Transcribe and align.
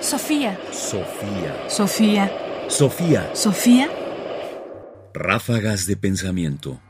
Sofía. 0.00 0.58
Sofía. 0.72 1.68
Sofía. 1.68 2.32
Sofía. 2.68 3.30
Sofía. 3.34 3.90
Ráfagas 5.12 5.86
de 5.86 5.96
pensamiento. 5.96 6.80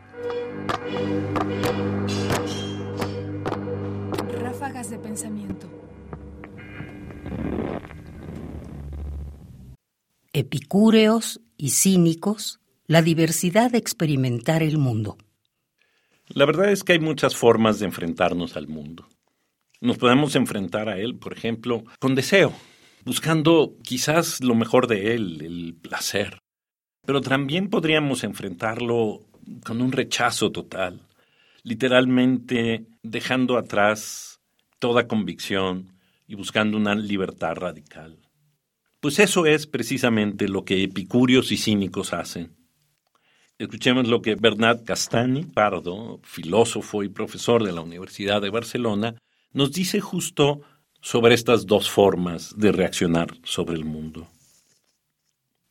Ráfagas 4.41 4.91
de 4.91 4.99
pensamiento. 4.99 5.67
Epicúreos 10.33 11.41
y 11.57 11.71
cínicos, 11.71 12.61
la 12.87 13.03
diversidad 13.03 13.73
de 13.73 13.79
experimentar 13.79 14.63
el 14.63 14.79
mundo. 14.79 15.19
La 16.29 16.45
verdad 16.45 16.71
es 16.71 16.85
que 16.85 16.93
hay 16.93 17.01
muchas 17.01 17.35
formas 17.35 17.81
de 17.81 17.87
enfrentarnos 17.87 18.57
al 18.57 18.69
mundo. 18.69 19.09
Nos 19.81 19.99
podemos 19.99 20.37
enfrentar 20.37 20.89
a 20.89 20.99
él, 20.99 21.17
por 21.17 21.33
ejemplo, 21.33 21.83
con 21.99 22.15
deseo, 22.15 22.53
buscando 23.05 23.77
quizás 23.83 24.43
lo 24.43 24.55
mejor 24.55 24.87
de 24.87 25.15
él, 25.15 25.43
el 25.43 25.75
placer. 25.75 26.39
Pero 27.07 27.21
también 27.21 27.69
podríamos 27.69 28.25
enfrentarlo 28.25 29.21
con 29.65 29.81
un 29.81 29.93
rechazo 29.93 30.53
total, 30.53 31.01
literalmente 31.63 32.87
dejando 33.03 33.57
atrás 33.57 34.41
toda 34.79 35.09
convicción 35.09 35.93
y 36.27 36.35
buscando 36.35 36.77
una 36.77 36.95
libertad 36.95 37.55
radical. 37.55 38.19
Pues 39.01 39.19
eso 39.19 39.47
es 39.47 39.67
precisamente 39.67 40.49
lo 40.49 40.65
que 40.65 40.83
epicúreos 40.83 41.53
y 41.53 41.57
cínicos 41.57 42.13
hacen. 42.13 42.55
Escuchemos 43.59 44.09
lo 44.09 44.23
que 44.23 44.37
Bernat 44.37 44.85
Castani 44.85 45.45
Pardo, 45.45 46.21
filósofo 46.23 47.03
y 47.03 47.09
profesor 47.09 47.65
de 47.65 47.73
la 47.73 47.81
Universidad 47.81 48.41
de 48.41 48.51
Barcelona, 48.51 49.17
nos 49.53 49.73
dice 49.73 50.01
justo 50.01 50.63
sobre 51.01 51.35
estas 51.35 51.67
dos 51.67 51.91
formas 51.91 52.55
de 52.57 52.73
reaccionar 52.73 53.39
sobre 53.43 53.77
el 53.77 53.85
mundo. 53.85 54.29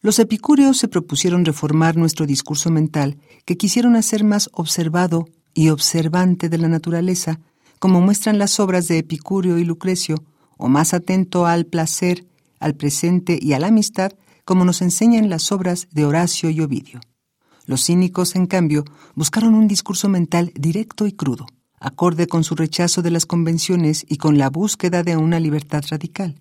Los 0.02 0.20
epicúreos 0.20 0.78
se 0.78 0.88
propusieron 0.88 1.46
reformar 1.46 1.98
nuestro 1.98 2.26
discurso 2.26 2.70
mental, 2.70 3.18
que 3.46 3.58
quisieron 3.58 3.96
hacer 3.96 4.24
más 4.24 4.50
observado 4.54 5.28
y 5.54 5.70
observante 5.70 6.48
de 6.48 6.58
la 6.58 6.70
naturaleza, 6.70 7.40
como 7.80 8.00
muestran 8.02 8.38
las 8.38 8.60
obras 8.60 8.88
de 8.88 8.98
Epicúreo 9.00 9.58
y 9.58 9.66
Lucrecio, 9.66 10.24
o 10.58 10.70
más 10.70 10.94
atento 10.94 11.46
al 11.46 11.66
placer, 11.66 12.26
al 12.60 12.76
presente 12.76 13.38
y 13.42 13.54
a 13.54 13.60
la 13.60 13.68
amistad, 13.68 14.14
como 14.46 14.66
nos 14.66 14.82
enseñan 14.82 15.30
las 15.30 15.52
obras 15.52 15.88
de 15.92 16.06
Horacio 16.06 16.50
y 16.50 16.62
Ovidio. 16.62 17.02
Los 17.66 17.86
cínicos, 17.86 18.36
en 18.36 18.48
cambio, 18.48 18.86
buscaron 19.16 19.54
un 19.54 19.68
discurso 19.68 20.10
mental 20.10 20.52
directo 20.56 21.08
y 21.08 21.12
crudo 21.12 21.46
acorde 21.80 22.28
con 22.28 22.44
su 22.44 22.56
rechazo 22.56 23.02
de 23.02 23.12
las 23.12 23.26
convenciones 23.26 24.06
y 24.08 24.18
con 24.18 24.38
la 24.38 24.50
búsqueda 24.50 25.04
de 25.04 25.18
una 25.18 25.40
libertad 25.40 25.84
radical. 25.90 26.36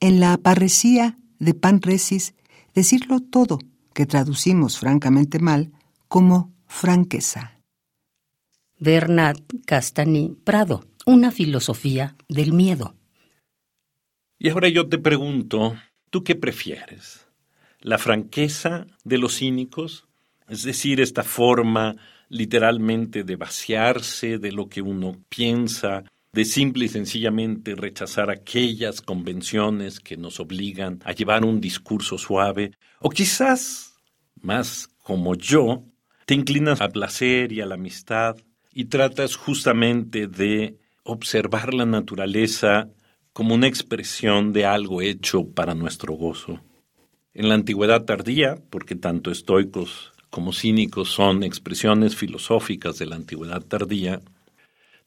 En 0.00 0.20
la 0.20 0.36
parresía 0.36 1.18
de 1.38 1.54
Panresis, 1.54 2.34
decirlo 2.74 3.20
todo, 3.20 3.58
que 3.92 4.06
traducimos 4.06 4.78
francamente 4.78 5.38
mal, 5.38 5.72
como 6.08 6.52
franqueza. 6.66 7.60
Bernat 8.78 9.40
Castani 9.64 10.36
Prado, 10.44 10.84
una 11.06 11.30
filosofía 11.30 12.16
del 12.28 12.52
miedo. 12.52 12.94
Y 14.38 14.50
ahora 14.50 14.68
yo 14.68 14.88
te 14.88 14.98
pregunto, 14.98 15.76
¿tú 16.10 16.24
qué 16.24 16.34
prefieres? 16.34 17.26
¿La 17.80 17.98
franqueza 17.98 18.86
de 19.04 19.18
los 19.18 19.38
cínicos? 19.38 20.06
Es 20.48 20.62
decir, 20.62 21.00
esta 21.00 21.22
forma 21.22 21.96
literalmente 22.28 23.24
de 23.24 23.36
vaciarse 23.36 24.38
de 24.38 24.52
lo 24.52 24.68
que 24.68 24.82
uno 24.82 25.16
piensa, 25.28 26.04
de 26.32 26.44
simple 26.44 26.86
y 26.86 26.88
sencillamente 26.88 27.76
rechazar 27.76 28.30
aquellas 28.30 29.00
convenciones 29.00 30.00
que 30.00 30.16
nos 30.16 30.40
obligan 30.40 31.00
a 31.04 31.12
llevar 31.12 31.44
un 31.44 31.60
discurso 31.60 32.18
suave, 32.18 32.72
o 33.00 33.08
quizás, 33.08 33.94
más 34.40 34.88
como 34.98 35.36
yo, 35.36 35.84
te 36.26 36.34
inclinas 36.34 36.80
al 36.80 36.90
placer 36.90 37.52
y 37.52 37.60
a 37.60 37.66
la 37.66 37.76
amistad 37.76 38.36
y 38.72 38.86
tratas 38.86 39.36
justamente 39.36 40.26
de 40.26 40.76
observar 41.04 41.74
la 41.74 41.86
naturaleza 41.86 42.88
como 43.32 43.54
una 43.54 43.68
expresión 43.68 44.52
de 44.52 44.64
algo 44.64 45.02
hecho 45.02 45.46
para 45.46 45.74
nuestro 45.74 46.14
gozo. 46.14 46.60
En 47.34 47.48
la 47.48 47.54
antigüedad 47.54 48.04
tardía, 48.04 48.56
porque 48.70 48.94
tanto 48.94 49.30
estoicos 49.30 50.13
como 50.34 50.52
cínicos 50.52 51.10
son 51.10 51.44
expresiones 51.44 52.16
filosóficas 52.16 52.98
de 52.98 53.06
la 53.06 53.14
antigüedad 53.14 53.62
tardía, 53.62 54.20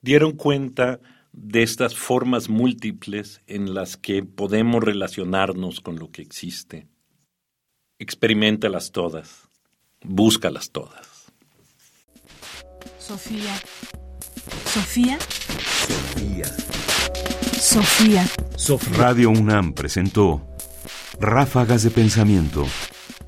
dieron 0.01 0.31
cuenta 0.31 1.01
de 1.33 1.63
estas 1.63 1.97
formas 1.97 2.47
múltiples 2.47 3.41
en 3.45 3.73
las 3.73 3.97
que 3.97 4.23
podemos 4.23 4.81
relacionarnos 4.81 5.81
con 5.81 5.99
lo 5.99 6.11
que 6.11 6.21
existe. 6.21 6.87
Experimentalas 7.99 8.93
todas, 8.93 9.49
búscalas 10.01 10.71
todas. 10.71 11.25
Sofía. 12.97 13.53
Sofía. 14.63 15.19
Sofía. 17.59 18.25
Sofía. 18.55 18.97
Radio 18.97 19.31
UNAM 19.31 19.73
presentó 19.73 20.47
Ráfagas 21.19 21.83
de 21.83 21.91
Pensamiento. 21.91 22.65